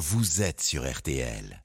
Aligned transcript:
vous 0.00 0.40
êtes 0.40 0.62
sur 0.62 0.90
RTL. 0.90 1.62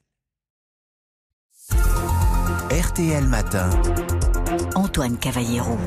RTL 2.70 3.24
Matin. 3.24 3.70
Antoine 4.74 5.16
Cavallero. 5.16 5.78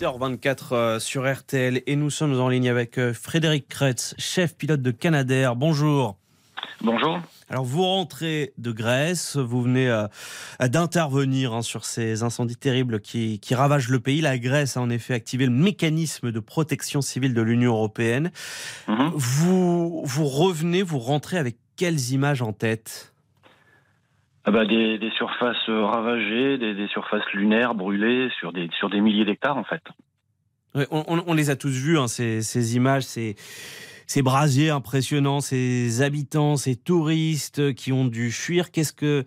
8h24 0.00 0.58
euh, 0.72 0.98
sur 0.98 1.30
RTL 1.30 1.82
et 1.86 1.96
nous 1.96 2.08
sommes 2.08 2.40
en 2.40 2.48
ligne 2.48 2.70
avec 2.70 2.96
euh, 2.96 3.12
Frédéric 3.12 3.68
Kretz, 3.68 4.14
chef 4.16 4.56
pilote 4.56 4.80
de 4.80 4.90
Canadair. 4.90 5.54
Bonjour. 5.54 6.16
Bonjour. 6.80 7.20
Alors 7.50 7.64
vous 7.66 7.82
rentrez 7.82 8.54
de 8.56 8.72
Grèce, 8.72 9.36
vous 9.36 9.60
venez 9.60 9.88
euh, 9.90 10.06
d'intervenir 10.60 11.52
hein, 11.52 11.60
sur 11.60 11.84
ces 11.84 12.22
incendies 12.22 12.56
terribles 12.56 13.00
qui, 13.00 13.38
qui, 13.40 13.54
ravagent 13.54 13.90
le 13.90 14.00
pays. 14.00 14.22
La 14.22 14.38
Grèce 14.38 14.78
a 14.78 14.80
en 14.80 14.88
effet 14.88 15.12
activé 15.12 15.44
le 15.44 15.52
mécanisme 15.52 16.32
de 16.32 16.40
protection 16.40 17.02
civile 17.02 17.34
de 17.34 17.42
l'Union 17.42 17.74
européenne. 17.74 18.32
Mhm. 18.88 19.12
Vous, 19.14 20.02
vous 20.04 20.26
revenez, 20.26 20.82
vous 20.82 20.98
rentrez 20.98 21.36
avec 21.36 21.58
quelles 21.76 22.10
images 22.12 22.42
en 22.42 22.52
tête 22.52 23.12
Ah 24.44 24.50
bah, 24.50 24.64
des, 24.66 24.98
des 24.98 25.10
surfaces 25.12 25.68
ravagées, 25.68 26.58
des, 26.58 26.74
des 26.74 26.88
surfaces 26.88 27.24
lunaires 27.32 27.74
brûlées 27.74 28.28
sur 28.38 28.52
des, 28.52 28.68
sur 28.78 28.90
des 28.90 29.00
milliers 29.00 29.24
d'hectares 29.24 29.56
en 29.56 29.64
fait. 29.64 29.82
On, 30.74 31.04
on- 31.06 31.24
on 31.26 31.34
les 31.34 31.50
a 31.50 31.56
tous 31.56 31.68
vus, 31.70 31.98
hein, 31.98 32.08
ces, 32.08 32.40
ces 32.42 32.76
images, 32.76 33.02
ces, 33.02 33.36
ces 34.06 34.22
brasiers 34.22 34.70
impressionnants, 34.70 35.40
ces 35.40 36.00
habitants, 36.02 36.56
ces 36.56 36.76
touristes 36.76 37.74
qui 37.74 37.92
ont 37.92 38.06
dû 38.06 38.30
fuir. 38.30 38.70
Qu'est-ce 38.70 38.92
que, 38.94 39.24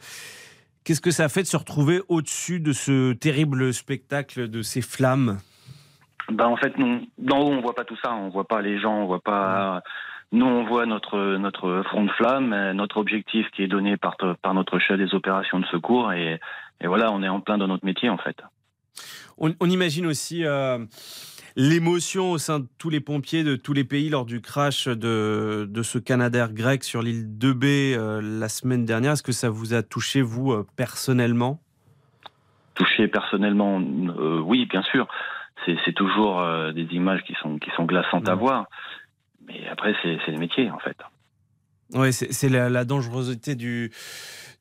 qu'est-ce 0.83 1.01
que 1.01 1.11
ça 1.11 1.29
fait 1.29 1.43
de 1.43 1.47
se 1.47 1.57
retrouver 1.57 2.01
au-dessus 2.09 2.59
de 2.59 2.73
ce 2.73 3.13
terrible 3.13 3.73
spectacle 3.73 4.47
de 4.49 4.61
ces 4.63 4.81
flammes? 4.81 5.37
Bah 6.31 6.47
en 6.49 6.57
fait, 6.57 6.75
nous, 6.79 7.05
d'en 7.19 7.39
haut, 7.41 7.51
on 7.51 7.61
voit 7.61 7.75
pas 7.75 7.85
tout 7.85 7.97
ça. 8.03 8.15
On 8.15 8.29
voit 8.29 8.47
pas 8.47 8.61
les 8.63 8.79
gens, 8.79 9.03
on 9.03 9.05
voit 9.05 9.21
pas. 9.21 9.83
Nous, 10.31 10.45
on 10.45 10.65
voit 10.65 10.85
notre 10.85 11.37
notre 11.37 11.83
front 11.89 12.03
de 12.03 12.11
flamme, 12.11 12.51
euh, 12.53 12.73
notre 12.73 12.97
objectif 12.97 13.47
qui 13.51 13.63
est 13.63 13.67
donné 13.67 13.95
par 13.97 14.17
par 14.41 14.53
notre 14.53 14.79
chef 14.79 14.97
des 14.97 15.13
opérations 15.13 15.59
de 15.59 15.65
secours, 15.67 16.11
et, 16.13 16.39
et 16.81 16.87
voilà, 16.87 17.11
on 17.11 17.23
est 17.23 17.29
en 17.29 17.39
plein 17.41 17.57
dans 17.57 17.67
notre 17.67 17.85
métier 17.85 18.09
en 18.09 18.17
fait. 18.17 18.35
on, 19.37 19.53
on 19.59 19.69
imagine 19.69 20.05
aussi 20.05 20.43
euh, 20.45 20.79
l'émotion 21.55 22.31
au 22.31 22.37
sein 22.37 22.59
de 22.59 22.65
tous 22.77 22.89
les 22.89 22.99
pompiers 22.99 23.43
de 23.45 23.55
tous 23.55 23.71
les 23.73 23.85
pays 23.85 24.09
lors 24.09 24.25
du 24.25 24.41
crash 24.41 24.87
de, 24.89 25.67
de 25.69 25.83
ce 25.83 25.99
Canadair 25.99 26.51
grec 26.51 26.83
sur 26.83 27.01
l'île 27.01 27.27
2B 27.37 27.95
euh, 27.95 28.19
la 28.21 28.49
semaine 28.49 28.83
dernière. 28.83 29.13
Est-ce 29.13 29.23
que 29.23 29.31
ça 29.31 29.49
vous 29.49 29.73
a 29.73 29.83
touché, 29.83 30.21
vous, 30.21 30.51
euh, 30.51 30.65
personnellement? 30.75 31.59
Touché 32.73 33.07
personnellement, 33.07 33.77
oui, 34.43 34.65
bien 34.65 34.81
sûr. 34.83 35.07
C'est 35.65 35.93
toujours 35.93 36.43
des 36.73 36.83
images 36.91 37.23
qui 37.23 37.33
sont 37.41 37.57
qui 37.57 37.71
sont 37.77 37.85
glaçantes 37.85 38.27
à 38.27 38.33
Mhm. 38.35 38.39
voir. 38.39 38.65
Mais 39.59 39.67
après, 39.69 39.93
c'est 40.03 40.31
le 40.31 40.37
métier 40.37 40.69
en 40.69 40.79
fait. 40.79 40.97
Oui, 41.93 42.11
c'est 42.11 42.49
la, 42.49 42.67
la 42.67 42.83
dangerosité 42.83 43.53
du, 43.53 43.91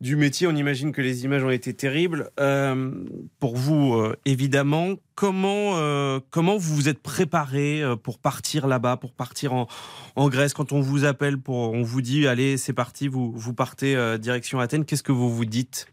du 0.02 0.14
métier. 0.14 0.46
On 0.46 0.54
imagine 0.54 0.92
que 0.92 1.00
les 1.00 1.24
images 1.24 1.42
ont 1.42 1.50
été 1.50 1.72
terribles. 1.74 2.28
Euh, 2.38 2.92
pour 3.40 3.56
vous, 3.56 3.94
euh, 3.94 4.14
évidemment, 4.26 4.96
comment, 5.14 5.78
euh, 5.78 6.20
comment 6.30 6.58
vous 6.58 6.74
vous 6.74 6.88
êtes 6.90 7.02
préparé 7.02 7.82
pour 8.02 8.18
partir 8.18 8.66
là-bas, 8.66 8.98
pour 8.98 9.14
partir 9.14 9.54
en, 9.54 9.68
en 10.16 10.28
Grèce? 10.28 10.52
Quand 10.52 10.72
on 10.72 10.80
vous 10.80 11.06
appelle, 11.06 11.38
pour, 11.38 11.72
on 11.72 11.82
vous 11.82 12.02
dit, 12.02 12.26
allez, 12.28 12.58
c'est 12.58 12.74
parti, 12.74 13.08
vous, 13.08 13.32
vous 13.32 13.54
partez 13.54 13.96
direction 14.18 14.60
Athènes, 14.60 14.84
qu'est-ce 14.84 15.02
que 15.02 15.12
vous 15.12 15.30
vous 15.30 15.46
dites? 15.46 15.86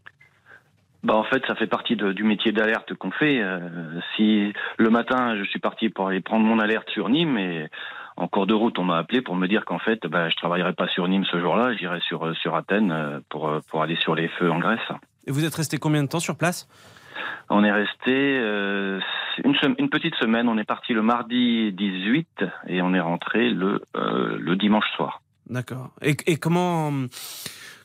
Bah 1.02 1.14
en 1.14 1.24
fait, 1.24 1.42
ça 1.48 1.56
fait 1.56 1.66
partie 1.66 1.96
de- 1.96 2.12
du 2.12 2.22
métier 2.24 2.52
d'alerte 2.52 2.94
qu'on 2.94 3.10
fait. 3.10 3.40
Si 4.14 4.52
le 4.76 4.90
matin, 4.90 5.34
je 5.36 5.44
suis 5.48 5.58
parti 5.58 5.88
pour 5.88 6.08
aller 6.08 6.20
prendre 6.20 6.44
mon 6.44 6.60
alerte 6.60 6.88
sur 6.90 7.08
Nîmes 7.08 7.38
et 7.38 7.68
en 8.16 8.28
cours 8.28 8.46
de 8.46 8.54
route, 8.54 8.78
on 8.78 8.84
m'a 8.84 8.98
appelé 8.98 9.22
pour 9.22 9.36
me 9.36 9.46
dire 9.48 9.64
qu'en 9.64 9.78
fait, 9.78 10.06
bah, 10.06 10.28
je 10.28 10.36
travaillerai 10.36 10.74
pas 10.74 10.88
sur 10.88 11.08
Nîmes 11.08 11.24
ce 11.24 11.40
jour-là, 11.40 11.74
j'irai 11.74 12.00
sur 12.00 12.26
euh, 12.26 12.34
sur 12.34 12.54
Athènes 12.54 12.92
euh, 12.92 13.20
pour 13.28 13.48
euh, 13.48 13.60
pour 13.70 13.82
aller 13.82 13.96
sur 13.96 14.14
les 14.14 14.28
feux 14.28 14.50
en 14.50 14.58
Grèce. 14.58 14.80
Et 15.26 15.32
vous 15.32 15.44
êtes 15.44 15.54
resté 15.54 15.78
combien 15.78 16.02
de 16.02 16.08
temps 16.08 16.20
sur 16.20 16.36
place? 16.36 16.68
On 17.48 17.64
est 17.64 17.72
resté 17.72 18.10
euh, 18.10 18.98
une, 19.44 19.88
petite 19.90 20.14
semaine. 20.16 20.48
On 20.48 20.58
est 20.58 20.64
parti 20.64 20.92
le 20.92 21.02
mardi 21.02 21.72
18 21.72 22.44
et 22.68 22.82
on 22.82 22.94
est 22.94 23.00
rentré 23.00 23.50
le 23.50 23.82
euh, 23.96 24.38
le 24.38 24.56
dimanche 24.56 24.90
soir. 24.96 25.20
D'accord. 25.48 25.90
Et, 26.00 26.16
et 26.26 26.36
comment, 26.36 26.92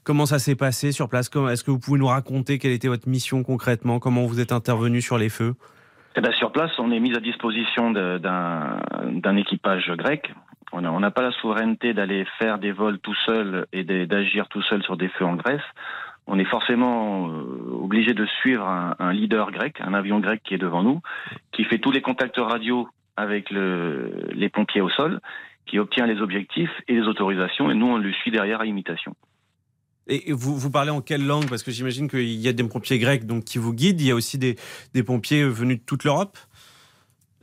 comment 0.04 0.26
ça 0.26 0.40
s'est 0.40 0.56
passé 0.56 0.92
sur 0.92 1.10
place? 1.10 1.30
Est-ce 1.50 1.64
que 1.64 1.72
vous 1.72 1.80
pouvez 1.80 2.00
nous 2.00 2.08
raconter 2.08 2.60
quelle 2.60 2.72
était 2.72 2.88
votre 2.88 3.10
mission 3.10 3.44
concrètement? 3.44 4.00
Comment 4.00 4.26
vous 4.26 4.40
êtes 4.40 4.52
intervenu 4.52 5.02
sur 5.02 5.18
les 5.18 5.30
feux? 5.30 5.56
Eh 6.18 6.22
ben, 6.22 6.32
sur 6.32 6.52
place, 6.52 6.72
on 6.80 6.90
est 6.90 7.00
mis 7.00 7.16
à 7.16 7.20
disposition 7.20 7.92
d'un 7.92 9.38
équipage 9.38 9.92
grec. 9.92 10.34
On 10.72 10.82
n'a 10.82 11.12
pas 11.12 11.22
la 11.22 11.32
souveraineté 11.32 11.94
d'aller 11.94 12.26
faire 12.40 12.58
des 12.58 12.72
vols 12.72 12.98
tout 12.98 13.14
seul 13.28 13.68
et 13.72 13.84
d'agir 13.84 14.48
tout 14.48 14.64
seul 14.64 14.82
sur 14.82 14.98
des 14.98 15.10
feux 15.10 15.26
en 15.26 15.36
Grèce. 15.36 15.62
On 16.26 16.40
est 16.40 16.46
forcément 16.46 17.30
euh, 17.30 17.84
obligé 17.84 18.14
de 18.14 18.26
suivre 18.26 18.68
un, 18.68 19.14
leader 19.14 19.52
grec, 19.52 19.80
un 19.80 19.94
avion 19.94 20.20
grec 20.20 20.42
qui 20.44 20.56
est 20.56 20.58
devant 20.58 20.82
nous, 20.82 21.02
qui 21.52 21.64
fait 21.64 21.78
tous 21.78 21.92
les 21.92 22.02
contacts 22.02 22.38
radio 22.38 22.90
avec 23.16 23.52
le, 23.52 24.28
les 24.34 24.50
pompiers 24.50 24.82
au 24.82 24.90
sol, 24.90 25.22
qui 25.68 25.78
obtient 25.78 26.08
les 26.08 26.20
objectifs 26.20 26.82
et 26.88 26.96
les 26.96 27.08
autorisations, 27.08 27.70
et 27.70 27.76
nous 27.76 27.88
on 27.88 27.98
le 27.98 28.12
suit 28.12 28.32
derrière 28.32 28.60
à 28.60 28.66
imitation. 28.66 29.16
Et 30.10 30.32
vous, 30.32 30.58
vous 30.58 30.72
parlez 30.72 30.92
en 30.92 31.02
quelle 31.02 31.26
langue? 31.26 31.50
Parce 31.50 31.64
que 31.64 31.72
j'imagine 31.72 32.10
qu'il 32.10 32.30
y 32.30 32.48
a 32.48 32.54
des 32.54 32.64
pompiers 32.64 33.00
grecs 33.00 33.26
donc, 33.26 33.44
qui 33.44 33.58
vous 33.58 33.74
guident. 33.74 34.02
Il 34.02 34.08
y 34.08 34.12
a 34.12 34.16
aussi 34.16 34.38
des, 34.38 34.56
des 34.94 35.04
pompiers 35.04 35.44
venus 35.44 35.80
de 35.80 35.84
toute 35.86 36.04
l'Europe? 36.04 36.38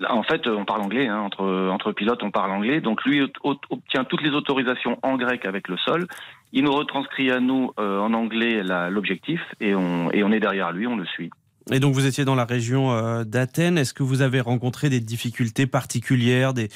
En 0.09 0.25
fait, 0.25 0.47
on 0.49 0.65
parle 0.65 0.83
anglais, 0.83 1.07
hein, 1.07 1.21
entre, 1.21 1.69
entre 1.71 1.93
pilotes, 1.93 2.23
on 2.23 2.31
parle 2.31 2.51
anglais. 2.51 2.81
Donc 2.81 3.05
lui 3.05 3.23
obtient 3.43 4.05
toutes 4.05 4.23
les 4.23 4.31
autorisations 4.31 4.99
en 5.03 5.17
grec 5.17 5.47
avec 5.47 5.69
le 5.69 5.77
sol. 5.77 6.09
Il 6.53 6.65
nous 6.65 6.73
retranscrit 6.73 7.31
à 7.31 7.39
nous 7.39 7.73
euh, 7.79 8.01
en 8.01 8.13
anglais 8.13 8.63
la- 8.63 8.91
l'objectif 8.91 9.41
et 9.61 9.75
on, 9.75 10.11
et 10.11 10.25
on 10.25 10.33
est 10.33 10.41
derrière 10.41 10.73
lui, 10.73 10.87
on 10.87 10.97
le 10.97 11.07
suit. 11.07 11.31
Et 11.71 11.81
donc 11.81 11.95
vous 11.95 12.07
étiez 12.07 12.25
dans 12.25 12.35
la 12.35 12.45
région 12.45 12.93
euh, 12.93 13.25
d'Athènes. 13.25 13.79
Est-ce 13.79 13.95
que 13.95 14.03
vous 14.03 14.21
avez 14.21 14.41
rencontré 14.41 14.91
des 14.91 15.01
difficultés 15.01 15.67
particulières 15.67 16.55
des... 16.55 16.69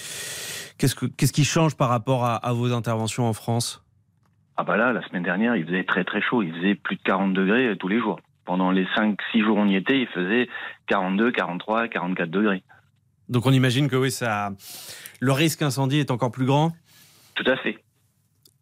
Qu'est-ce, 0.79 0.95
que, 0.95 1.07
qu'est-ce 1.07 1.33
qui 1.33 1.45
change 1.45 1.77
par 1.77 1.89
rapport 1.89 2.25
à, 2.25 2.37
à 2.37 2.53
vos 2.53 2.73
interventions 2.73 3.27
en 3.29 3.33
France? 3.33 3.83
Ah 4.61 4.65
bah 4.65 4.77
là, 4.77 4.93
la 4.93 5.07
semaine 5.07 5.23
dernière, 5.23 5.55
il 5.55 5.65
faisait 5.65 5.85
très 5.85 6.03
très 6.03 6.21
chaud. 6.21 6.43
Il 6.43 6.53
faisait 6.53 6.75
plus 6.75 6.97
de 6.97 7.03
40 7.03 7.33
degrés 7.33 7.69
euh, 7.69 7.77
tous 7.77 7.87
les 7.87 8.01
jours. 8.01 8.19
Pendant 8.45 8.73
les 8.73 8.87
5-6 8.87 9.45
jours 9.45 9.57
où 9.57 9.61
on 9.61 9.69
y 9.69 9.77
était, 9.77 10.01
il 10.01 10.09
faisait 10.09 10.49
42, 10.89 11.31
43, 11.31 11.87
44 11.87 12.29
degrés. 12.29 12.65
Donc 13.29 13.47
on 13.47 13.53
imagine 13.53 13.89
que 13.89 13.95
oui, 13.95 14.11
ça, 14.11 14.51
le 15.21 15.31
risque 15.31 15.63
incendie 15.63 16.01
est 16.01 16.11
encore 16.11 16.33
plus 16.33 16.45
grand. 16.45 16.73
Tout 17.37 17.45
à 17.47 17.57
fait. 17.57 17.79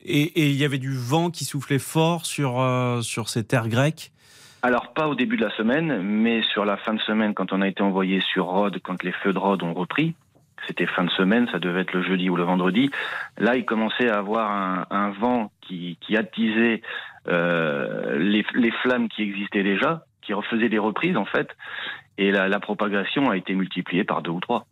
Et, 0.03 0.21
et 0.21 0.51
il 0.51 0.57
y 0.57 0.67
avait 0.67 0.77
du 0.77 0.93
vent 0.93 1.31
qui 1.31 1.47
soufflait 1.47 1.79
fort 1.79 2.27
sur, 2.27 2.61
euh, 2.61 3.01
sur 3.01 3.31
ces 3.31 3.45
terres 3.45 3.69
grecques. 3.69 4.13
Alors 4.61 4.93
pas 4.93 5.09
au 5.09 5.15
début 5.15 5.39
de 5.39 5.47
la 5.47 5.57
semaine, 5.57 6.03
mais 6.03 6.43
sur 6.53 6.67
la 6.67 6.77
fin 6.77 6.93
de 6.93 7.01
semaine, 7.01 7.33
quand 7.33 7.55
on 7.55 7.63
a 7.63 7.69
été 7.69 7.83
envoyé 7.83 8.21
sur 8.21 8.45
Rhodes, 8.47 8.81
quand 8.83 9.03
les 9.03 9.13
feux 9.13 9.33
de 9.33 9.39
Rhodes 9.39 9.63
ont 9.63 9.73
repris, 9.73 10.15
c'était 10.67 10.87
fin 10.87 11.05
de 11.05 11.11
semaine, 11.11 11.49
ça 11.53 11.59
devait 11.59 11.81
être 11.81 11.93
le 11.93 12.03
jeudi 12.03 12.29
ou 12.31 12.37
le 12.37 12.43
vendredi. 12.43 12.91
Là, 13.39 13.57
il 13.57 13.65
commençait 13.65 14.09
à 14.09 14.19
avoir 14.19 14.51
un, 14.51 14.87
un 14.91 15.11
vent 15.11 15.53
qui, 15.61 15.99
qui 16.01 16.17
attisait 16.17 16.83
euh, 17.29 18.19
les, 18.19 18.45
les 18.55 18.71
flammes 18.83 19.09
qui 19.09 19.23
existaient 19.23 19.63
déjà, 19.63 20.05
qui 20.23 20.33
refaisait 20.35 20.69
des 20.69 20.79
reprises 20.79 21.17
en 21.17 21.25
fait, 21.25 21.49
et 22.19 22.31
la, 22.31 22.49
la 22.49 22.61
propagation 22.61 23.31
a 23.31 23.37
été 23.37 23.55
multipliée 23.55 24.05
par 24.05 24.23
deux 24.23 24.31
ou 24.31 24.41
trois. 24.41 24.67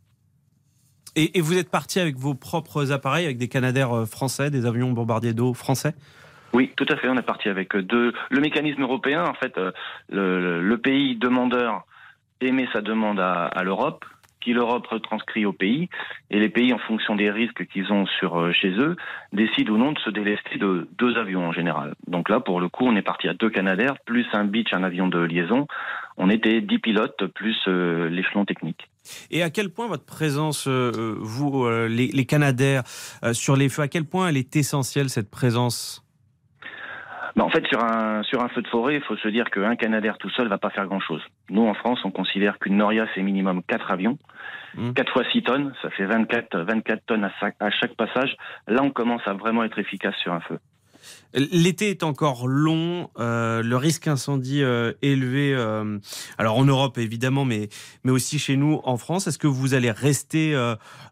Et, 1.17 1.39
et 1.39 1.41
vous 1.41 1.57
êtes 1.57 1.71
parti 1.71 2.01
avec 2.01 2.17
vos 2.17 2.35
propres 2.35 2.91
appareils, 2.91 3.25
avec 3.25 3.39
des 3.39 3.49
Canadair 3.49 3.93
euh, 3.93 4.05
français, 4.05 4.51
des 4.51 4.67
avions 4.67 4.91
bombardiers 4.93 5.33
d'eau 5.33 5.55
français? 5.55 5.95
Oui, 6.53 6.73
tout 6.77 6.87
à 6.89 6.97
fait. 6.97 7.09
On 7.09 7.17
est 7.17 7.23
parti 7.23 7.49
avec 7.49 7.77
deux. 7.77 8.13
Le 8.31 8.41
mécanisme 8.41 8.83
européen, 8.83 9.25
en 9.25 9.35
fait, 9.35 9.59
euh, 9.59 9.73
le, 10.09 10.63
le 10.63 10.79
pays 10.79 11.17
demandeur 11.17 11.85
émet 12.41 12.69
sa 12.73 12.81
demande 12.81 13.21
à, 13.21 13.47
à 13.47 13.63
l'Europe, 13.63 14.05
qui 14.45 14.53
l'Europe 14.53 14.87
retranscrit 14.87 15.47
au 15.47 15.53
pays, 15.53 15.89
et 16.31 16.39
les 16.39 16.51
pays, 16.51 16.73
en 16.73 16.79
fonction 16.79 17.17
des 17.17 17.31
risques 17.31 17.67
qu'ils 17.67 17.91
ont 17.91 18.07
sur 18.19 18.39
euh, 18.39 18.53
chez 18.53 18.71
eux, 18.79 18.97
décident 19.33 19.73
ou 19.73 19.79
non 19.79 19.93
de 19.93 19.99
se 19.99 20.11
délester 20.11 20.59
de 20.59 20.87
deux 20.99 21.17
avions 21.17 21.47
en 21.49 21.53
général. 21.53 21.95
Donc 22.07 22.29
là, 22.29 22.41
pour 22.41 22.61
le 22.61 22.69
coup, 22.69 22.85
on 22.87 22.95
est 22.95 23.03
parti 23.03 23.27
à 23.29 23.35
deux 23.35 23.51
Canadair, 23.51 23.95
plus 24.05 24.27
un 24.35 24.45
Beach, 24.45 24.73
un 24.73 24.85
avion 24.85 25.09
de 25.09 25.19
liaison. 25.19 25.67
On 26.19 26.29
était 26.31 26.61
dix 26.61 26.79
pilotes, 26.79 27.27
plus 27.35 27.57
euh, 27.67 28.09
l'échelon 28.09 28.45
technique. 28.45 28.89
Et 29.31 29.43
à 29.43 29.51
quel 29.51 29.71
point 29.71 29.89
votre 29.89 30.05
présence, 30.05 30.67
euh, 30.69 31.17
vous, 31.19 31.69
les, 31.89 32.09
les 32.09 32.25
Canadair, 32.27 32.83
euh, 33.25 33.33
sur 33.33 33.57
les 33.57 33.69
feux, 33.69 33.83
à 33.83 33.89
quel 33.89 34.05
point 34.05 34.29
elle 34.29 34.37
est 34.37 34.57
essentielle, 34.57 35.09
cette 35.09 35.31
présence? 35.31 36.04
En 37.43 37.49
fait, 37.51 37.67
sur 37.67 37.83
un, 37.83 38.23
sur 38.23 38.43
un 38.43 38.49
feu 38.49 38.63
de 38.63 38.69
forêt, 38.69 38.97
il 38.97 39.03
faut 39.03 39.17
se 39.17 39.29
dire 39.29 39.51
qu'un 39.51 39.75
Canadair 39.77 40.19
tout 40.19 40.31
seul 40.31 40.49
va 40.49 40.59
pas 40.59 40.71
faire 40.71 40.87
grand-chose. 40.87 41.23
Nous, 41.51 41.67
en 41.67 41.75
France, 41.75 42.01
on 42.05 42.11
considère 42.11 42.59
qu'une 42.59 42.77
Noria, 42.77 43.07
c'est 43.15 43.23
minimum 43.23 43.63
4 43.65 43.91
avions. 43.91 44.19
Mmh. 44.77 44.93
4 44.93 45.13
fois 45.13 45.25
6 45.33 45.43
tonnes, 45.43 45.75
ça 45.83 45.91
fait 45.91 46.07
24, 46.07 46.59
24 46.59 47.07
tonnes 47.07 47.25
à 47.25 47.71
chaque 47.71 47.95
passage. 47.95 48.37
Là, 48.69 48.83
on 48.83 48.91
commence 48.91 49.23
à 49.27 49.33
vraiment 49.33 49.65
être 49.65 49.79
efficace 49.79 50.15
sur 50.17 50.33
un 50.33 50.41
feu. 50.41 50.59
L'été 51.35 51.91
est 51.91 52.03
encore 52.03 52.47
long, 52.47 53.11
euh, 53.19 53.63
le 53.63 53.77
risque 53.77 54.07
incendie 54.07 54.63
euh, 54.63 54.93
élevé, 55.03 55.53
euh, 55.53 55.99
alors 56.39 56.57
en 56.57 56.65
Europe 56.65 56.97
évidemment, 56.99 57.45
mais, 57.45 57.69
mais 58.05 58.13
aussi 58.13 58.39
chez 58.39 58.57
nous 58.57 58.81
en 58.85 58.97
France. 58.97 59.27
Est-ce 59.27 59.39
que 59.39 59.49
vous 59.49 59.75
allez 59.75 59.91
rester 59.91 60.55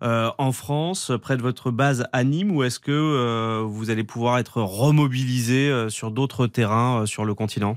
en 0.01 0.53
France, 0.53 1.13
près 1.21 1.37
de 1.37 1.43
votre 1.43 1.71
base 1.71 2.07
à 2.13 2.25
Nîmes, 2.25 2.53
ou 2.53 2.63
est-ce 2.63 2.79
que 2.79 3.63
vous 3.63 3.91
allez 3.91 4.05
pouvoir 4.05 4.39
être 4.39 4.63
remobilisé 4.63 5.89
sur 5.89 6.11
d'autres 6.11 6.47
terrains 6.47 7.07
sur 7.07 7.25
le 7.25 7.35
continent? 7.35 7.77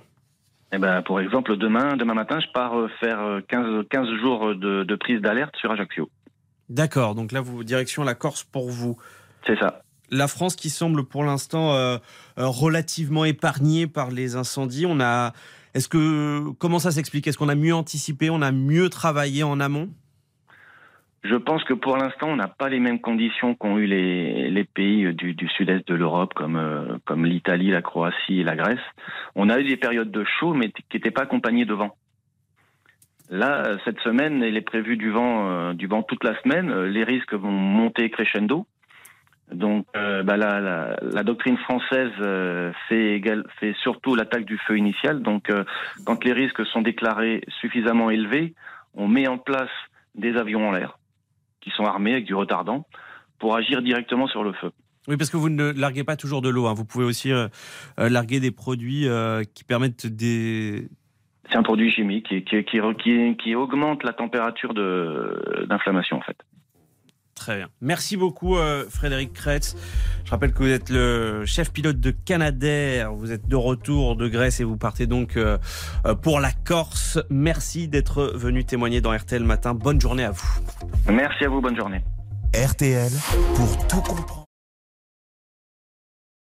Eh 0.71 0.77
ben, 0.77 1.01
pour 1.01 1.19
exemple, 1.19 1.57
demain, 1.57 1.95
demain 1.95 2.13
matin, 2.13 2.39
je 2.39 2.51
pars 2.53 2.73
faire 2.99 3.41
15, 3.47 3.85
15 3.89 4.07
jours 4.21 4.55
de, 4.55 4.83
de 4.83 4.95
prise 4.95 5.21
d'alerte 5.21 5.55
sur 5.57 5.71
Ajaccio. 5.71 6.09
D'accord, 6.69 7.15
donc 7.15 7.31
là, 7.31 7.41
vous 7.41 7.63
direction 7.63 8.03
la 8.03 8.15
Corse 8.15 8.43
pour 8.43 8.69
vous. 8.69 8.97
C'est 9.45 9.57
ça 9.59 9.84
la 10.11 10.27
France 10.27 10.55
qui 10.55 10.69
semble 10.69 11.03
pour 11.03 11.23
l'instant 11.23 11.73
euh, 11.73 11.97
euh, 12.37 12.47
relativement 12.47 13.25
épargnée 13.25 13.87
par 13.87 14.11
les 14.11 14.35
incendies. 14.35 14.85
On 14.85 14.99
a, 14.99 15.33
est-ce 15.73 15.87
que 15.87 16.49
comment 16.59 16.79
ça 16.79 16.91
s'explique? 16.91 17.27
Est-ce 17.27 17.37
qu'on 17.37 17.49
a 17.49 17.55
mieux 17.55 17.73
anticipé 17.73 18.29
On 18.29 18.41
a 18.41 18.51
mieux 18.51 18.89
travaillé 18.89 19.43
en 19.43 19.59
amont? 19.59 19.89
Je 21.23 21.35
pense 21.35 21.63
que 21.63 21.73
pour 21.73 21.97
l'instant, 21.97 22.27
on 22.27 22.35
n'a 22.35 22.47
pas 22.47 22.69
les 22.69 22.79
mêmes 22.79 23.01
conditions 23.01 23.55
qu'ont 23.55 23.79
eu 23.79 23.87
les, 23.87 24.63
pays 24.63 25.11
du, 25.15 25.35
sud-est 25.57 25.87
de 25.87 25.95
l'Europe, 25.95 26.35
comme, 26.35 26.55
euh, 26.55 26.97
l'Italie, 27.15 27.71
la 27.71 27.81
Croatie 27.81 28.41
et 28.41 28.43
la 28.43 28.55
Grèce. 28.55 28.77
On 29.33 29.49
a 29.49 29.59
eu 29.59 29.63
des 29.63 29.75
périodes 29.75 30.11
de 30.11 30.23
chaud, 30.23 30.53
mais 30.53 30.69
qui 30.69 30.83
n'étaient 30.93 31.09
pas 31.09 31.23
accompagnées 31.23 31.65
de 31.65 31.73
vent. 31.73 31.95
Là, 33.31 33.63
cette 33.85 33.99
semaine, 34.01 34.43
il 34.43 34.55
est 34.55 34.61
prévu 34.61 34.97
du 34.97 35.09
vent 35.09 36.03
toute 36.07 36.23
la 36.23 36.39
semaine. 36.43 36.83
Les 36.83 37.03
risques 37.03 37.33
vont 37.33 37.49
monter 37.49 38.11
crescendo. 38.11 38.67
Donc 39.51 39.85
euh, 39.95 40.23
bah, 40.23 40.37
la, 40.37 40.95
la, 41.01 41.23
doctrine 41.23 41.57
française 41.57 42.11
euh, 42.19 42.71
fait, 42.89 43.21
fait 43.59 43.75
surtout 43.83 44.15
l'attaque 44.15 44.45
du 44.45 44.57
feu 44.57 44.77
initial. 44.77 45.21
Donc 45.21 45.49
euh, 45.49 45.63
quand 46.05 46.23
les 46.23 46.33
risques 46.33 46.65
sont 46.65 46.81
déclarés 46.81 47.41
suffisamment 47.61 48.09
élevés, 48.09 48.55
on 48.95 49.07
met 49.07 49.27
en 49.27 49.37
place 49.37 49.69
des 50.15 50.35
avions 50.35 50.67
en 50.67 50.71
l'air 50.71 50.97
qui 51.61 51.69
sont 51.71 51.83
armés 51.83 52.13
avec 52.13 52.25
du 52.25 52.33
retardant 52.33 52.87
pour 53.37 53.55
agir 53.55 53.81
directement 53.81 54.27
sur 54.27 54.43
le 54.43 54.53
feu. 54.53 54.71
Oui, 55.07 55.17
parce 55.17 55.29
que 55.29 55.37
vous 55.37 55.49
ne 55.49 55.71
larguez 55.71 56.03
pas 56.03 56.15
toujours 56.15 56.41
de 56.41 56.49
l'eau. 56.49 56.65
Hein. 56.65 56.73
Vous 56.73 56.85
pouvez 56.85 57.05
aussi 57.05 57.31
larguer 57.97 58.39
des 58.39 58.51
produits 58.51 59.07
qui 59.53 59.63
permettent 59.63 60.07
des... 60.07 60.87
C'est 61.49 61.57
un 61.57 61.63
produit 61.63 61.91
chimique 61.91 62.27
qui, 62.27 62.43
qui, 62.43 62.63
qui, 62.63 63.37
qui 63.37 63.55
augmente 63.55 64.03
la 64.03 64.13
température 64.13 64.73
d'inflammation 64.73 66.17
en 66.17 66.21
fait. 66.21 66.37
Très 67.35 67.57
bien. 67.57 67.67
Merci 67.81 68.15
beaucoup, 68.15 68.57
euh, 68.57 68.85
Frédéric 68.89 69.33
Kretz. 69.33 69.75
Je 70.23 70.31
rappelle 70.31 70.53
que 70.53 70.63
vous 70.63 70.69
êtes 70.69 70.89
le 70.89 71.45
chef 71.45 71.71
pilote 71.71 71.99
de 71.99 72.11
Canadair. 72.11 73.13
Vous 73.13 73.31
êtes 73.33 73.47
de 73.47 73.57
retour 73.57 74.15
de 74.15 74.27
Grèce 74.29 74.61
et 74.61 74.63
vous 74.63 74.77
partez 74.77 75.05
donc 75.05 75.35
euh, 75.35 75.57
euh, 76.05 76.15
pour 76.15 76.39
la 76.39 76.51
Corse. 76.51 77.19
Merci 77.29 77.89
d'être 77.89 78.31
venu 78.35 78.63
témoigner 78.63 79.01
dans 79.01 79.15
RTL 79.15 79.43
Matin. 79.43 79.73
Bonne 79.73 79.99
journée 79.99 80.23
à 80.23 80.31
vous. 80.31 80.59
Merci 81.11 81.43
à 81.43 81.49
vous. 81.49 81.59
Bonne 81.59 81.75
journée. 81.75 82.01
RTL 82.55 83.11
pour 83.55 83.87
tout 83.87 84.01
comprendre. 84.01 84.44